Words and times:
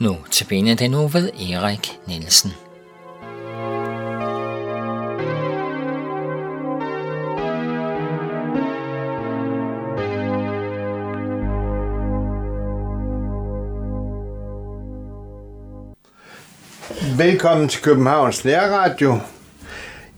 Nu 0.00 0.16
tilbage 0.30 0.74
den 0.74 0.90
nu 0.90 1.08
ved 1.08 1.30
Erik 1.52 1.98
Nielsen. 2.06 2.50
Velkommen 17.16 17.68
til 17.68 17.82
Københavns 17.82 18.44
Nærradio. 18.44 19.18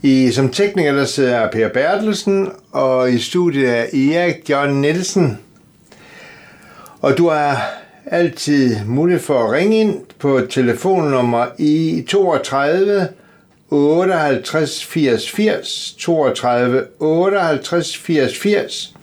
I, 0.03 0.31
som 0.33 0.49
tekniker 0.53 0.93
der 0.93 1.05
sidder 1.05 1.51
Per 1.51 1.69
Bertelsen, 1.69 2.53
og 2.73 3.13
i 3.13 3.19
studiet 3.19 3.69
er 3.69 3.83
Erik 3.83 4.51
John 4.51 4.81
Nielsen. 4.81 5.39
Og 7.01 7.19
du 7.19 7.29
har 7.29 7.81
altid 8.11 8.77
mulighed 8.87 9.23
for 9.23 9.45
at 9.45 9.53
ringe 9.53 9.81
ind 9.81 10.01
på 10.19 10.41
telefonnummer 10.51 11.47
i 11.59 12.05
32 12.09 13.09
58 13.71 14.85
80 14.85 15.31
80 15.31 15.97
32 15.99 16.87
58 16.99 17.97
80 17.97 18.39
80 18.39 18.95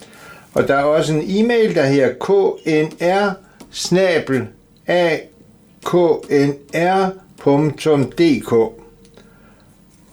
og 0.54 0.68
der 0.68 0.76
er 0.76 0.84
også 0.84 1.14
en 1.14 1.24
e-mail, 1.28 1.76
der 1.76 1.86
her 1.86 2.14
knr 2.20 3.32
snabel 3.72 4.48
a 4.88 5.18
knr.dk 5.86 6.78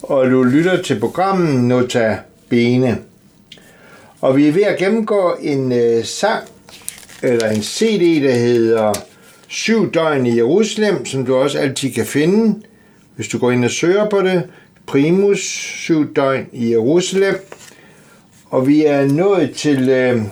og 0.03 0.31
du 0.31 0.43
lytter 0.43 0.83
til 0.83 1.01
programmet 1.01 1.65
Nota 1.65 2.19
Bene. 2.49 2.99
Og 4.21 4.37
vi 4.37 4.49
er 4.49 4.53
ved 4.53 4.63
at 4.63 4.79
gennemgå 4.79 5.37
en 5.41 5.73
øh, 5.73 6.05
sang, 6.05 6.45
Øh, 7.25 7.33
eller 7.33 7.51
en 7.51 7.63
CD, 7.63 8.23
der 8.23 8.35
hedder 8.35 8.93
Syv 9.49 9.93
døgn 9.93 10.27
i 10.27 10.37
Jerusalem, 10.37 11.07
som 11.07 11.27
du 11.27 11.35
også 11.37 11.59
altid 11.59 11.93
kan 11.93 12.07
finde, 12.07 12.63
hvis 13.17 13.29
du 13.29 13.39
går 13.39 13.51
ind 13.51 13.65
og 13.65 13.71
søger 13.71 14.11
på 14.11 14.23
det. 14.23 14.49
Primus, 14.87 15.41
syv 15.41 16.15
døgn 16.15 16.47
i 16.53 16.71
Jerusalem. 16.71 17.35
Og 18.47 18.67
vi 18.67 18.85
er 18.85 19.07
nået 19.07 19.55
til, 19.55 19.89
øh, 19.89 20.23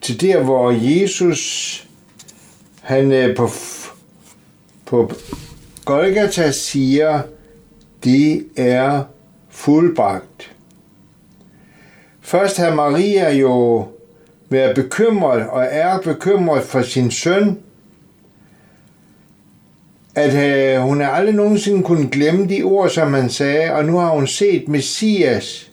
til 0.00 0.20
der, 0.20 0.42
hvor 0.42 0.70
Jesus 0.70 1.86
han 2.80 3.12
øh, 3.12 3.36
på, 3.36 3.50
på 4.86 5.12
Golgata 5.84 6.50
siger, 6.50 7.22
det 8.04 8.46
er 8.56 9.02
fuldbragt. 9.50 10.52
Først 12.20 12.56
har 12.56 12.74
Maria 12.74 13.34
jo 13.34 13.86
være 14.50 14.74
bekymret 14.74 15.48
og 15.48 15.66
er 15.70 16.00
bekymret 16.00 16.62
for 16.62 16.82
sin 16.82 17.10
søn, 17.10 17.58
at 20.14 20.34
øh, 20.34 20.82
hun 20.82 21.00
har 21.00 21.08
aldrig 21.08 21.34
nogensinde 21.34 21.82
kunne 21.82 22.10
glemme 22.10 22.48
de 22.48 22.62
ord, 22.62 22.90
som 22.90 23.14
han 23.14 23.30
sagde, 23.30 23.72
og 23.72 23.84
nu 23.84 23.98
har 23.98 24.10
hun 24.10 24.26
set 24.26 24.68
Messias, 24.68 25.70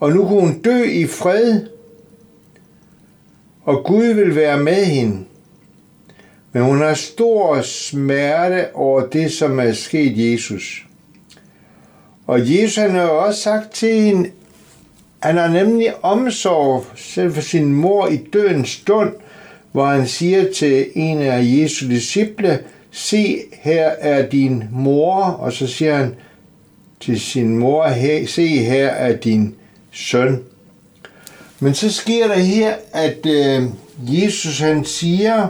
og 0.00 0.12
nu 0.12 0.28
kunne 0.28 0.40
hun 0.40 0.60
dø 0.60 0.82
i 0.82 1.06
fred, 1.06 1.60
og 3.62 3.84
Gud 3.84 4.06
vil 4.06 4.36
være 4.36 4.62
med 4.62 4.84
hende. 4.84 5.24
Men 6.52 6.62
hun 6.62 6.78
har 6.78 6.94
stor 6.94 7.62
smerte 7.62 8.74
over 8.74 9.06
det, 9.06 9.32
som 9.32 9.58
er 9.58 9.72
sket 9.72 10.32
Jesus. 10.32 10.86
Og 12.26 12.40
Jesus 12.40 12.76
han 12.76 12.90
har 12.90 13.06
også 13.06 13.40
sagt 13.40 13.70
til 13.70 14.02
hende, 14.02 14.30
han 15.24 15.36
har 15.36 15.48
nemlig 15.48 15.92
omsorg 16.02 16.84
selv 16.96 17.34
for 17.34 17.40
sin 17.40 17.74
mor 17.74 18.08
i 18.08 18.16
dødens 18.16 18.68
stund, 18.68 19.12
hvor 19.72 19.86
han 19.86 20.06
siger 20.06 20.52
til 20.52 20.86
en 20.94 21.18
af 21.18 21.40
Jesu 21.42 21.88
disciple, 21.88 22.60
se 22.90 23.38
her 23.52 23.86
er 23.86 24.28
din 24.28 24.64
mor, 24.72 25.22
og 25.22 25.52
så 25.52 25.66
siger 25.66 25.96
han 25.96 26.14
til 27.00 27.20
sin 27.20 27.58
mor, 27.58 27.88
se 28.26 28.46
her 28.46 28.88
er 28.88 29.16
din 29.16 29.54
søn. 29.92 30.42
Men 31.60 31.74
så 31.74 31.92
sker 31.92 32.26
der 32.26 32.38
her, 32.38 32.74
at 32.92 33.26
øh, 33.26 33.62
Jesus 33.98 34.58
han 34.58 34.84
siger, 34.84 35.48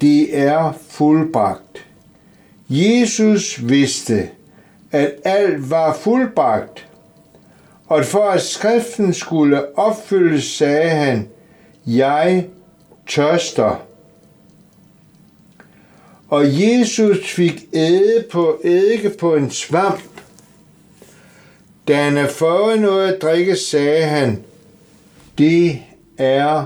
det 0.00 0.38
er 0.38 0.78
fuldbragt. 0.88 1.86
Jesus 2.68 3.68
vidste, 3.68 4.28
at 4.92 5.12
alt 5.24 5.70
var 5.70 5.94
fuldbragt, 5.94 6.87
og 7.88 8.04
for 8.04 8.24
at 8.24 8.42
skriften 8.42 9.14
skulle 9.14 9.78
opfyldes, 9.78 10.44
sagde 10.44 10.90
han, 10.90 11.28
jeg 11.86 12.46
tørster. 13.06 13.82
Og 16.28 16.44
Jesus 16.46 17.30
fik 17.30 17.64
æde 17.72 18.24
på 18.30 18.60
eddike 18.64 19.10
på 19.10 19.34
en 19.34 19.50
svamp. 19.50 20.02
Da 21.88 21.96
han 21.96 22.16
havde 22.16 22.32
fået 22.32 22.80
noget 22.80 23.12
at 23.12 23.22
drikke, 23.22 23.56
sagde 23.56 24.04
han, 24.04 24.44
det 25.38 25.82
er 26.18 26.64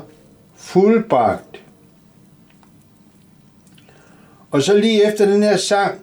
fuldbragt. 0.56 1.60
Og 4.50 4.62
så 4.62 4.76
lige 4.76 5.08
efter 5.08 5.26
den 5.26 5.42
her 5.42 5.56
sang, 5.56 6.00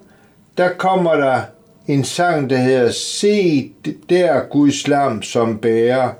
der 0.57 0.73
kommer 0.73 1.15
der 1.15 1.41
en 1.89 2.03
sang, 2.03 2.49
der 2.49 2.57
hedder 2.57 2.91
Se 2.91 3.71
der 4.09 4.39
Guds 4.49 4.87
lam, 4.87 5.21
som 5.21 5.57
bærer 5.57 6.11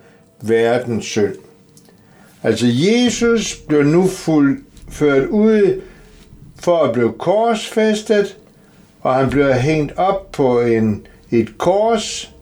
verdens 0.42 1.06
synd. 1.06 1.36
Altså 2.44 2.66
Jesus 2.68 3.56
blev 3.68 3.84
nu 3.84 4.08
fuld, 4.08 4.64
ført 4.90 5.28
ud 5.28 5.82
for 6.60 6.78
at 6.78 6.94
blive 6.94 7.14
korsfæstet, 7.14 8.38
og 9.02 9.16
han 9.16 9.30
blev 9.30 9.54
hængt 9.54 9.98
op 9.98 10.32
på 10.32 10.62
en, 10.62 11.08
et 11.32 11.58
kors, 11.58 12.36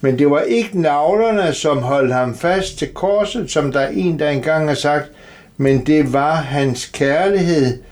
men 0.00 0.18
det 0.18 0.30
var 0.30 0.40
ikke 0.40 0.80
navlerne, 0.80 1.54
som 1.54 1.78
holdt 1.78 2.12
ham 2.12 2.34
fast 2.34 2.78
til 2.78 2.94
korset, 2.94 3.50
som 3.50 3.72
der 3.72 3.80
er 3.80 3.88
en, 3.88 4.18
der 4.18 4.30
engang 4.30 4.68
har 4.68 4.74
sagt, 4.74 5.10
men 5.56 5.86
det 5.86 6.12
var 6.12 6.34
hans 6.34 6.86
kærlighed 6.86 7.82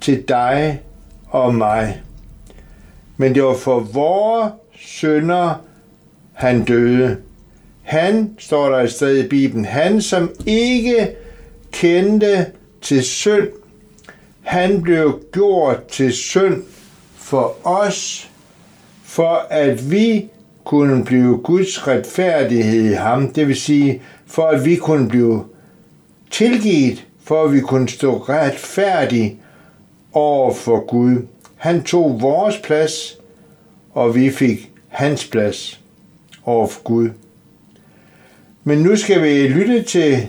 til 0.00 0.24
dig 0.28 0.80
og 1.26 1.54
mig. 1.54 2.02
Men 3.20 3.34
det 3.34 3.42
var 3.42 3.54
for 3.54 3.80
vores 3.80 4.52
sønder, 4.76 5.54
han 6.32 6.64
døde. 6.64 7.16
Han, 7.82 8.34
står 8.38 8.68
der 8.70 8.78
et 8.78 8.92
sted 8.92 9.24
i 9.24 9.28
Bibelen, 9.28 9.64
han 9.64 10.02
som 10.02 10.30
ikke 10.46 11.14
kendte 11.72 12.46
til 12.82 13.02
synd, 13.02 13.48
han 14.42 14.82
blev 14.82 15.20
gjort 15.32 15.86
til 15.86 16.12
synd 16.12 16.62
for 17.16 17.56
os, 17.64 18.30
for 19.04 19.46
at 19.50 19.90
vi 19.90 20.28
kunne 20.64 21.04
blive 21.04 21.38
Guds 21.38 21.88
retfærdighed 21.88 22.90
i 22.90 22.94
ham. 22.94 23.32
Det 23.32 23.48
vil 23.48 23.56
sige, 23.56 24.02
for 24.26 24.46
at 24.46 24.64
vi 24.64 24.76
kunne 24.76 25.08
blive 25.08 25.44
tilgivet, 26.30 27.06
for 27.24 27.44
at 27.44 27.52
vi 27.52 27.60
kunne 27.60 27.88
stå 27.88 28.16
retfærdige 28.16 29.40
over 30.12 30.54
for 30.54 30.86
Gud. 30.86 31.16
Han 31.58 31.82
tog 31.82 32.20
vores 32.20 32.58
plads, 32.64 33.18
og 33.92 34.14
vi 34.14 34.30
fik 34.30 34.70
hans 34.88 35.26
plads 35.26 35.80
over 36.44 36.66
for 36.66 36.82
Gud. 36.82 37.10
Men 38.64 38.78
nu 38.78 38.96
skal 38.96 39.22
vi 39.22 39.48
lytte 39.48 39.82
til 39.82 40.28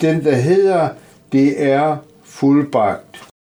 den, 0.00 0.24
der 0.24 0.34
hedder 0.34 0.88
Det 1.32 1.62
er 1.62 1.96
fuldbragt. 2.24 3.33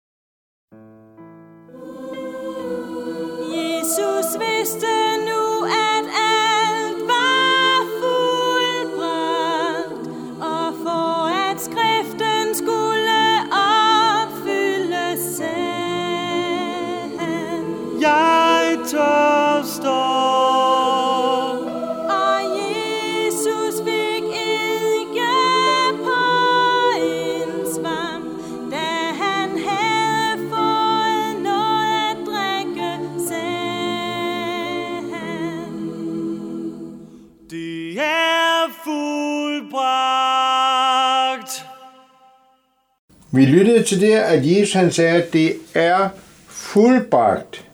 Vi 43.32 43.46
lyttede 43.46 43.84
til 43.84 44.02
det, 44.02 44.14
at 44.14 44.42
Jesus 44.46 44.74
han 44.74 44.92
sagde, 44.92 45.24
at 45.24 45.34
det 45.34 45.56
er 45.74 46.10
fuldbragt. 46.48 47.66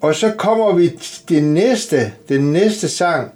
Og 0.00 0.14
så 0.14 0.32
kommer 0.38 0.72
vi 0.72 0.88
til 0.88 1.28
det 1.28 1.42
næste, 1.42 2.12
den 2.28 2.52
næste 2.52 2.88
sang, 2.88 3.32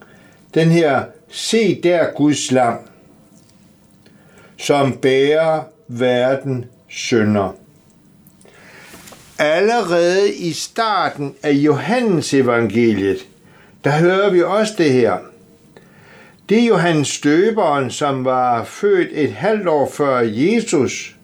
den 0.54 0.70
her 0.70 1.04
Se 1.30 1.80
der 1.82 2.06
Guds 2.16 2.50
lam. 2.50 2.78
som 4.58 4.92
bærer 4.92 5.62
verden 5.88 6.64
sønder. 6.90 7.56
Allerede 9.38 10.34
i 10.34 10.52
starten 10.52 11.34
af 11.42 11.52
Johannes 11.52 12.34
evangeliet, 12.34 13.18
der 13.84 13.90
hører 13.90 14.30
vi 14.30 14.42
også 14.42 14.74
det 14.78 14.92
her. 14.92 15.18
Det 16.52 16.60
er 16.60 16.66
Johannes 16.66 17.08
Støberen, 17.08 17.90
som 17.90 18.24
var 18.24 18.64
født 18.64 19.08
et 19.12 19.32
halvt 19.32 19.68
år 19.68 19.90
før 19.90 20.18
Jesus, 20.20 21.16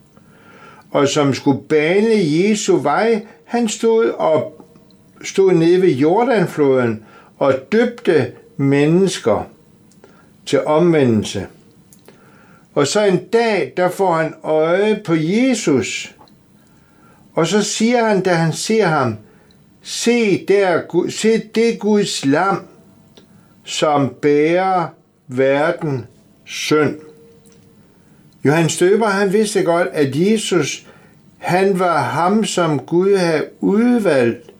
og 0.90 1.08
som 1.08 1.34
skulle 1.34 1.60
bane 1.68 2.14
Jesu 2.14 2.76
vej. 2.76 3.26
Han 3.44 3.68
stod 3.68 4.10
op, 4.10 4.64
stod 5.24 5.52
nede 5.52 5.82
ved 5.82 5.88
Jordanfloden 5.88 7.04
og 7.38 7.54
døbte 7.72 8.32
mennesker 8.56 9.48
til 10.46 10.64
omvendelse. 10.64 11.46
Og 12.74 12.86
så 12.86 13.04
en 13.04 13.24
dag, 13.24 13.72
der 13.76 13.90
får 13.90 14.14
han 14.14 14.34
øje 14.42 15.00
på 15.04 15.14
Jesus. 15.14 16.14
Og 17.34 17.46
så 17.46 17.62
siger 17.62 18.04
han, 18.04 18.20
da 18.20 18.34
han 18.34 18.52
ser 18.52 18.86
ham, 18.86 19.16
se, 19.82 20.46
der, 20.46 20.80
se 21.08 21.38
det 21.54 21.78
Guds 21.78 22.24
lam, 22.24 22.66
som 23.64 24.14
bærer 24.22 24.97
verden 25.28 26.06
synd. 26.44 26.96
Johannes 28.44 28.72
Støber, 28.72 29.06
han 29.06 29.32
vidste 29.32 29.62
godt, 29.62 29.88
at 29.92 30.16
Jesus, 30.16 30.86
han 31.38 31.78
var 31.78 32.02
ham, 32.02 32.44
som 32.44 32.78
Gud 32.78 33.16
havde 33.16 33.44
udvalgt 33.60 34.50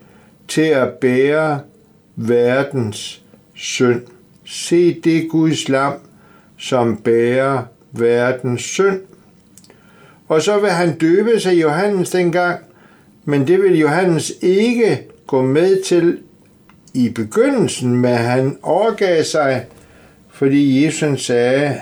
til 0.48 0.62
at 0.62 0.92
bære 0.92 1.60
verdens 2.16 3.22
synd. 3.54 4.02
Se 4.44 5.00
det 5.00 5.30
Guds 5.30 5.68
lam, 5.68 5.92
som 6.58 6.96
bærer 6.96 7.62
verdens 7.92 8.62
synd. 8.62 9.00
Og 10.28 10.42
så 10.42 10.58
vil 10.58 10.70
han 10.70 10.98
døbe 10.98 11.40
sig 11.40 11.60
Johannes 11.60 12.10
dengang, 12.10 12.60
men 13.24 13.46
det 13.46 13.62
vil 13.62 13.78
Johannes 13.78 14.32
ikke 14.42 15.02
gå 15.26 15.42
med 15.42 15.82
til 15.82 16.18
i 16.94 17.08
begyndelsen, 17.08 17.96
men 17.96 18.14
han 18.14 18.58
overgav 18.62 19.24
sig, 19.24 19.66
fordi 20.38 20.84
Jesus 20.84 21.24
sagde, 21.24 21.80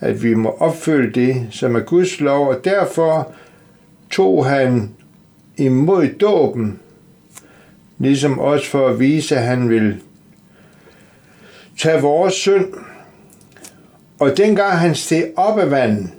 at 0.00 0.22
vi 0.22 0.34
må 0.34 0.50
opfylde 0.50 1.20
det, 1.20 1.46
som 1.50 1.76
er 1.76 1.80
Guds 1.80 2.20
lov, 2.20 2.48
og 2.48 2.64
derfor 2.64 3.32
tog 4.10 4.46
han 4.46 4.90
imod 5.56 6.08
dåben, 6.08 6.80
ligesom 7.98 8.38
også 8.38 8.66
for 8.66 8.88
at 8.88 9.00
vise, 9.00 9.36
at 9.36 9.42
han 9.42 9.68
vil 9.68 10.02
tage 11.78 12.00
vores 12.00 12.34
synd. 12.34 12.72
Og 14.18 14.36
dengang 14.36 14.78
han 14.78 14.94
steg 14.94 15.32
op 15.36 15.58
af 15.58 15.70
vandet, 15.70 16.10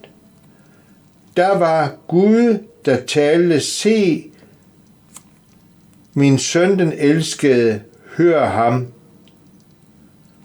der 1.37 1.57
var 1.57 1.95
Gud, 2.07 2.63
der 2.85 3.05
talte, 3.05 3.59
se, 3.59 4.25
min 6.13 6.37
søn 6.37 6.79
den 6.79 6.93
elskede, 6.97 7.81
hør 8.17 8.45
ham. 8.45 8.87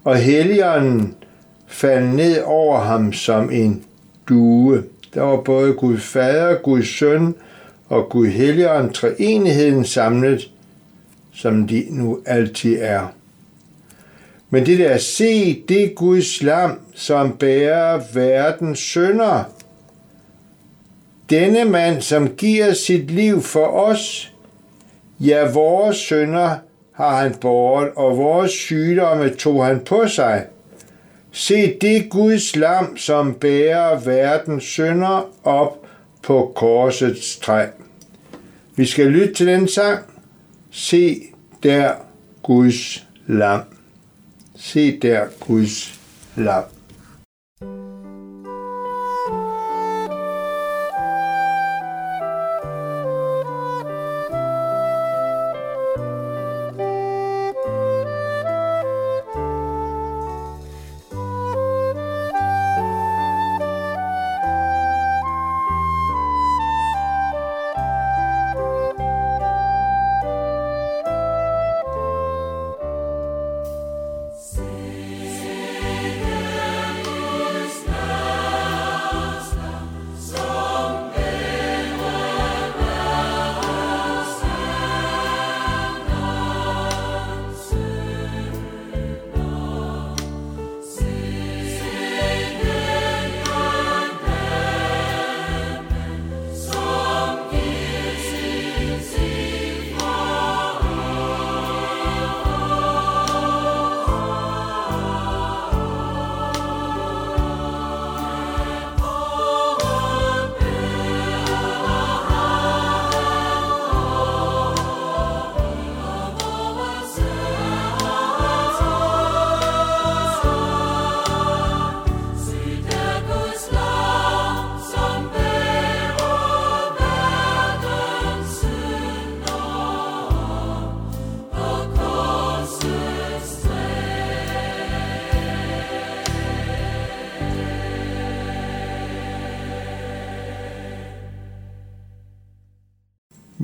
Og 0.03 0.17
helligånden 0.17 1.15
faldt 1.67 2.15
ned 2.15 2.41
over 2.41 2.79
ham 2.79 3.13
som 3.13 3.51
en 3.51 3.83
due. 4.29 4.83
Der 5.13 5.21
var 5.21 5.41
både 5.41 5.73
Gud 5.73 5.97
Fader, 5.97 6.55
Gud 6.55 6.83
Søn 6.83 7.35
og 7.89 8.09
Gud 8.09 8.27
Helligånd, 8.27 8.93
treenigheden 8.93 9.85
samlet, 9.85 10.51
som 11.33 11.67
de 11.67 11.85
nu 11.89 12.19
altid 12.25 12.77
er. 12.81 13.07
Men 14.49 14.65
det 14.65 14.79
der, 14.79 14.97
se, 14.97 15.63
det 15.69 15.95
Guds 15.95 16.43
lam, 16.43 16.79
som 16.95 17.37
bærer 17.37 18.01
verdens 18.13 18.79
sønder. 18.79 19.43
Denne 21.29 21.65
mand, 21.65 22.01
som 22.01 22.29
giver 22.29 22.73
sit 22.73 23.11
liv 23.11 23.41
for 23.41 23.65
os, 23.65 24.33
ja, 25.19 25.51
vores 25.51 25.97
sønder 25.97 26.55
har 27.03 27.21
han 27.21 27.35
båret, 27.41 27.89
og 27.95 28.17
vores 28.17 28.51
sygdomme 28.51 29.29
tog 29.29 29.65
han 29.65 29.79
på 29.79 30.07
sig. 30.07 30.45
Se 31.31 31.77
det 31.81 32.09
Guds 32.09 32.55
lam, 32.55 32.97
som 32.97 33.33
bærer 33.33 33.99
verdens 33.99 34.63
sønder 34.63 35.29
op 35.43 35.85
på 36.23 36.51
korsets 36.55 37.37
træ. 37.37 37.65
Vi 38.75 38.85
skal 38.85 39.05
lytte 39.05 39.33
til 39.33 39.47
den 39.47 39.67
sang. 39.67 39.99
Se 40.71 41.21
der 41.63 41.93
Guds 42.43 43.07
lam. 43.27 43.61
Se 44.55 44.99
der 44.99 45.25
Guds 45.39 45.99
lam. 46.35 46.63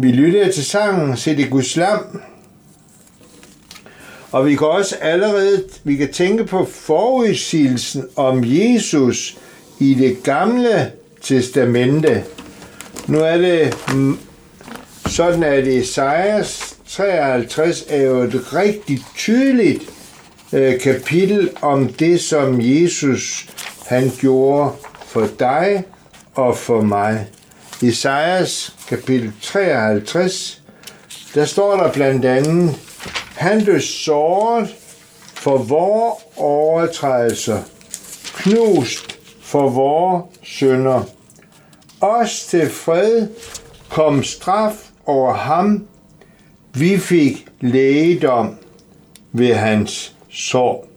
Vi 0.02 0.12
lytter 0.12 0.52
til 0.52 0.66
sangen 0.66 1.18
Se 1.18 1.38
det 1.38 1.50
Guds 1.50 1.76
lam. 1.76 2.22
Og 4.32 4.46
vi 4.46 4.56
kan 4.56 4.68
også 4.68 4.96
allerede 5.02 5.64
vi 5.84 5.96
kan 5.96 6.14
tænke 6.14 6.46
på 6.46 6.66
forudsigelsen 6.66 8.06
om 8.16 8.44
Jesus 8.46 9.38
i 9.80 9.94
det 9.94 10.24
gamle 10.24 10.92
testamente. 11.22 12.24
Nu 13.08 13.20
er 13.20 13.38
det 13.38 13.78
sådan, 15.06 15.44
at 15.44 15.68
Esajas 15.68 16.78
53 16.88 17.86
er 17.90 18.02
jo 18.02 18.22
et 18.22 18.54
rigtig 18.56 19.00
tydeligt 19.18 19.84
øh, 20.54 20.80
kapitel 20.80 21.50
om 21.62 21.88
det, 21.88 22.22
som 22.22 22.62
Jesus 22.62 23.50
han 23.86 24.12
gjorde 24.20 24.72
for 25.06 25.28
dig 25.40 25.84
og 26.34 26.58
for 26.58 26.82
mig. 26.82 27.28
Esajas 27.84 28.76
kapitel 28.88 29.32
53, 29.42 30.62
der 31.34 31.46
står 31.46 31.78
der 31.78 31.92
blandt 31.94 32.26
andet, 32.26 32.76
han 33.36 33.64
blev 33.64 33.80
såret 33.82 34.76
for 35.34 35.58
vores 35.58 36.24
overtrædelser, 36.38 37.62
knust 38.34 39.20
for 39.42 39.70
vores 39.70 40.24
synder. 40.44 41.04
Os 42.02 42.46
til 42.46 42.70
fred 42.70 43.28
kom 43.90 44.24
straf 44.24 44.90
over 45.06 45.34
ham, 45.34 45.88
vi 46.74 46.98
fik 46.98 47.48
lægedom 47.62 48.56
ved 49.32 49.54
hans 49.54 50.16
sår. 50.30 50.88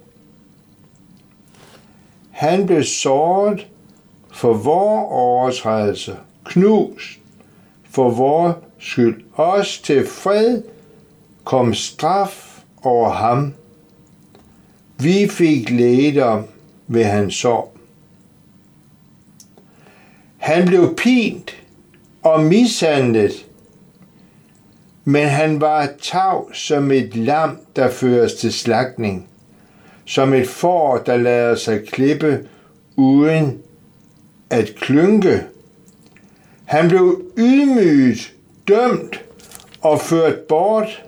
Han 2.31 2.67
blev 2.67 2.85
såret 2.85 3.67
for 4.33 4.53
vores 4.53 5.11
overtrædelse, 5.11 6.17
knust 6.45 7.19
for 7.91 8.11
vores 8.11 8.57
skyld. 8.79 9.25
Også 9.33 9.83
til 9.83 10.07
fred 10.07 10.63
kom 11.45 11.75
straf 11.75 12.63
over 12.83 13.11
ham. 13.11 13.55
Vi 14.99 15.29
fik 15.29 15.71
lægedom 15.71 16.45
ved 16.87 17.05
hans 17.05 17.35
sår. 17.35 17.77
Han 20.37 20.67
blev 20.67 20.95
pint 20.97 21.57
og 22.23 22.43
mishandlet, 22.43 23.47
men 25.05 25.29
han 25.29 25.61
var 25.61 25.89
tav 26.03 26.55
som 26.55 26.91
et 26.91 27.17
lam, 27.17 27.59
der 27.77 27.91
føres 27.91 28.35
til 28.35 28.53
slagtning, 28.53 29.29
som 30.05 30.35
et 30.35 30.49
får, 30.49 30.99
der 30.99 31.17
lader 31.17 31.55
sig 31.55 31.89
klippe 31.89 32.49
uden 32.97 33.59
at 34.51 34.75
klynke. 34.75 35.45
Han 36.73 36.88
blev 36.88 37.23
ydmyget, 37.38 38.35
dømt 38.69 39.25
og 39.81 40.00
ført 40.00 40.41
bort. 40.41 41.05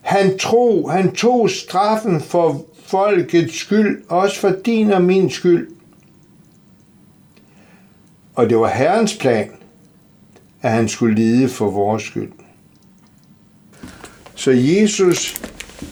Han 0.00 0.38
tro, 0.38 0.88
han 0.88 1.12
tog 1.12 1.50
straffen 1.50 2.20
for 2.20 2.66
folkets 2.86 3.58
skyld, 3.58 4.04
også 4.08 4.40
for 4.40 4.50
din 4.64 4.90
og 4.90 5.02
min 5.02 5.30
skyld. 5.30 5.68
Og 8.34 8.50
det 8.50 8.58
var 8.58 8.68
Herrens 8.68 9.16
plan, 9.16 9.50
at 10.62 10.70
han 10.70 10.88
skulle 10.88 11.14
lide 11.14 11.48
for 11.48 11.70
vores 11.70 12.02
skyld. 12.02 12.32
Så 14.34 14.50
Jesus, 14.50 15.42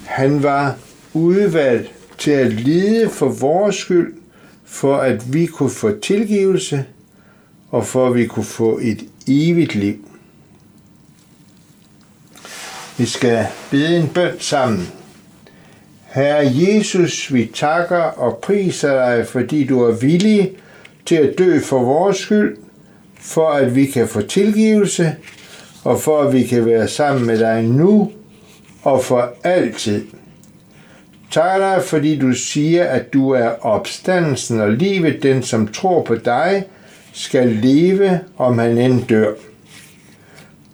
han 0.06 0.42
var 0.42 0.76
udvalgt 1.14 1.94
til 2.18 2.30
at 2.30 2.52
lide 2.52 3.08
for 3.10 3.28
vores 3.28 3.76
skyld, 3.76 4.14
for 4.64 4.96
at 4.96 5.32
vi 5.32 5.46
kunne 5.46 5.70
få 5.70 5.98
tilgivelse, 5.98 6.86
og 7.72 7.86
for 7.86 8.06
at 8.06 8.14
vi 8.14 8.26
kunne 8.26 8.44
få 8.44 8.78
et 8.82 9.04
evigt 9.28 9.74
liv. 9.74 10.08
Vi 12.98 13.06
skal 13.06 13.46
bede 13.70 13.96
en 13.96 14.08
bøn 14.08 14.40
sammen. 14.40 14.88
Herre 16.06 16.52
Jesus, 16.54 17.34
vi 17.34 17.50
takker 17.54 17.96
og 17.96 18.38
priser 18.42 18.94
dig, 18.94 19.26
fordi 19.26 19.64
du 19.64 19.82
er 19.82 19.92
villig 19.92 20.52
til 21.06 21.14
at 21.14 21.38
dø 21.38 21.60
for 21.60 21.78
vores 21.78 22.16
skyld, 22.16 22.56
for 23.20 23.50
at 23.50 23.74
vi 23.74 23.86
kan 23.86 24.08
få 24.08 24.20
tilgivelse, 24.20 25.16
og 25.84 26.00
for 26.00 26.22
at 26.22 26.32
vi 26.32 26.42
kan 26.42 26.66
være 26.66 26.88
sammen 26.88 27.26
med 27.26 27.38
dig 27.38 27.62
nu 27.62 28.12
og 28.82 29.04
for 29.04 29.34
altid. 29.44 30.04
Tak 31.30 31.60
dig, 31.60 31.82
fordi 31.84 32.18
du 32.18 32.32
siger, 32.32 32.84
at 32.84 33.12
du 33.12 33.30
er 33.30 33.66
opstandelsen 33.66 34.60
og 34.60 34.72
livet. 34.72 35.22
Den, 35.22 35.42
som 35.42 35.68
tror 35.68 36.02
på 36.02 36.14
dig, 36.14 36.64
skal 37.12 37.48
leve, 37.48 38.20
om 38.36 38.58
han 38.58 38.78
end 38.78 39.02
dør. 39.06 39.32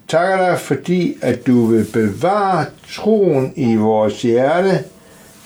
Tak 0.08 0.38
dig, 0.38 0.58
fordi 0.58 1.16
at 1.22 1.46
du 1.46 1.66
vil 1.66 1.86
bevare 1.92 2.64
troen 2.88 3.52
i 3.56 3.76
vores 3.76 4.22
hjerte 4.22 4.84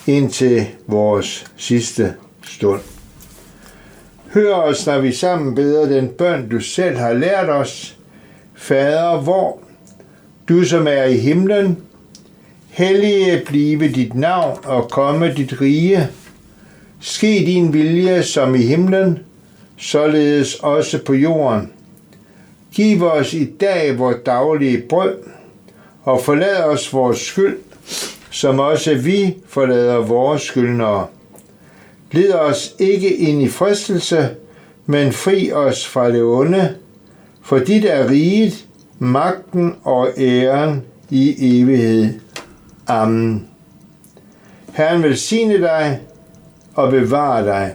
indtil 0.06 0.66
vores 0.86 1.46
sidste 1.56 2.14
stund. 2.44 2.80
Hør 4.34 4.54
os, 4.54 4.86
når 4.86 4.98
vi 4.98 5.12
sammen 5.12 5.54
beder 5.54 5.86
den 5.86 6.08
bøn, 6.08 6.48
du 6.48 6.60
selv 6.60 6.96
har 6.96 7.12
lært 7.12 7.48
os. 7.48 7.96
Fader, 8.54 9.20
hvor 9.20 9.58
du 10.48 10.64
som 10.64 10.86
er 10.86 11.04
i 11.04 11.16
himlen, 11.16 11.78
hellige 12.68 13.42
blive 13.46 13.88
dit 13.88 14.14
navn 14.14 14.58
og 14.64 14.90
komme 14.90 15.34
dit 15.34 15.60
rige. 15.60 16.08
Ske 17.00 17.26
din 17.26 17.72
vilje 17.72 18.22
som 18.22 18.54
i 18.54 18.62
himlen, 18.62 19.18
således 19.82 20.54
også 20.54 21.04
på 21.04 21.14
jorden. 21.14 21.72
Giv 22.72 23.02
os 23.02 23.34
i 23.34 23.44
dag 23.44 23.98
vores 23.98 24.16
daglige 24.26 24.82
brød, 24.88 25.14
og 26.02 26.20
forlad 26.20 26.64
os 26.64 26.92
vores 26.92 27.18
skyld, 27.18 27.58
som 28.30 28.58
også 28.58 28.94
vi 28.94 29.36
forlader 29.48 29.96
vores 29.96 30.42
skyldnere 30.42 31.06
Led 32.12 32.32
os 32.32 32.74
ikke 32.78 33.16
ind 33.16 33.42
i 33.42 33.48
fristelse, 33.48 34.30
men 34.86 35.12
fri 35.12 35.52
os 35.52 35.88
fra 35.88 36.10
det 36.10 36.22
onde, 36.22 36.74
for 37.42 37.58
dit 37.58 37.84
er 37.84 38.10
riget, 38.10 38.66
magten 38.98 39.74
og 39.84 40.08
æren 40.18 40.82
i 41.10 41.60
evighed. 41.60 42.20
Amen. 42.86 43.48
Herren 44.72 45.02
velsigne 45.02 45.60
dig 45.60 46.00
og 46.74 46.90
bevare 46.90 47.44
dig. 47.44 47.74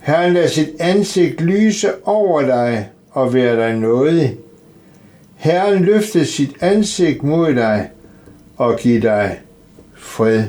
Herren 0.00 0.32
lader 0.32 0.48
sit 0.48 0.68
ansigt 0.80 1.40
lyse 1.40 1.88
over 2.04 2.42
dig 2.42 2.88
og 3.10 3.34
være 3.34 3.56
dig 3.56 3.74
nådig. 3.74 4.36
Herren 5.36 5.84
løfter 5.84 6.24
sit 6.24 6.56
ansigt 6.60 7.22
mod 7.22 7.54
dig 7.54 7.90
og 8.56 8.78
giver 8.78 9.00
dig 9.00 9.40
fred. 9.94 10.44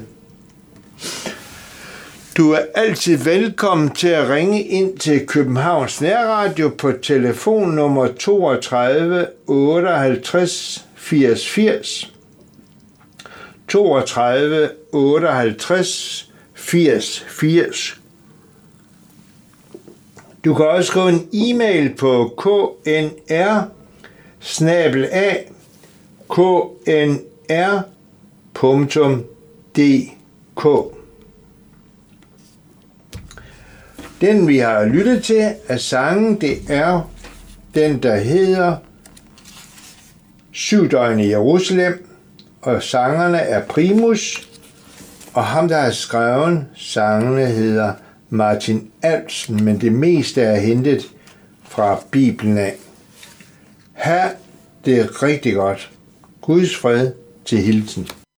Du 2.38 2.52
er 2.52 2.60
altid 2.76 3.18
velkommen 3.18 3.90
til 3.90 4.08
at 4.08 4.30
ringe 4.30 4.64
ind 4.64 4.98
til 4.98 5.28
Københavns 5.28 6.02
Nærradio 6.02 6.70
på 6.78 6.92
telefonnummer 6.92 8.08
32 8.08 9.28
58 9.48 10.88
80 10.96 11.50
80. 11.50 12.14
32 13.68 14.70
58 14.92 16.32
80 16.54 17.26
80. 17.28 18.01
Du 20.46 20.54
kan 20.54 20.68
også 20.68 20.88
skrive 20.92 21.10
en 21.10 21.28
e-mail 21.34 21.96
på 21.96 22.34
knr 22.38 23.66
knr.dk 26.30 26.96
Den 34.22 34.48
vi 34.48 34.58
har 34.58 34.86
lyttet 34.86 35.24
til 35.24 35.54
af 35.68 35.80
sangen, 35.80 36.42
det 36.42 36.58
er 36.70 37.10
den, 37.76 38.04
der 38.04 38.16
hedder 38.16 38.76
Syv 40.52 40.92
døgn 40.92 41.20
i 41.20 41.30
Jerusalem, 41.30 42.08
og 42.62 42.84
sangerne 42.84 43.38
er 43.38 43.66
Primus, 43.66 44.50
og 45.34 45.44
ham, 45.46 45.68
der 45.68 45.78
har 45.78 45.92
skrevet 45.92 46.66
sangene, 46.76 47.46
hedder 47.46 47.94
Martin 48.34 48.92
Alsen, 49.02 49.64
men 49.64 49.82
det 49.82 49.92
meste 49.92 50.42
er 50.42 50.60
hentet 50.60 51.12
fra 51.64 52.04
Bibelen 52.12 52.58
af. 52.58 52.76
Her, 53.94 54.30
det 54.86 55.00
er 55.00 55.24
rigtig 55.24 55.54
godt. 55.54 55.92
Guds 56.42 56.76
fred 56.76 57.12
til 57.46 57.58
hilsen. 57.58 58.08